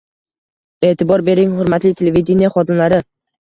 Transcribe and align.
–E’tibor 0.87 1.23
bering, 1.27 1.53
hurmatli 1.59 1.93
televideniye 2.01 2.51
xodimlari! 2.57 3.01